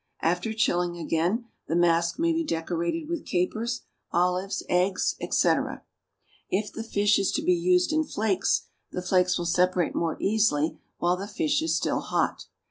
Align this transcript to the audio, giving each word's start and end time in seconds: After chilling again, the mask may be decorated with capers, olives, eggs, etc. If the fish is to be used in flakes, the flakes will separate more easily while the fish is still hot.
After 0.23 0.51
chilling 0.51 0.97
again, 0.97 1.45
the 1.67 1.75
mask 1.75 2.17
may 2.17 2.33
be 2.33 2.43
decorated 2.43 3.07
with 3.07 3.23
capers, 3.23 3.81
olives, 4.11 4.63
eggs, 4.67 5.15
etc. 5.21 5.83
If 6.49 6.73
the 6.73 6.81
fish 6.81 7.19
is 7.19 7.31
to 7.33 7.43
be 7.43 7.53
used 7.53 7.93
in 7.93 8.03
flakes, 8.03 8.63
the 8.91 9.03
flakes 9.03 9.37
will 9.37 9.45
separate 9.45 9.93
more 9.93 10.17
easily 10.19 10.79
while 10.97 11.17
the 11.17 11.27
fish 11.27 11.61
is 11.61 11.75
still 11.75 11.99
hot. 11.99 12.47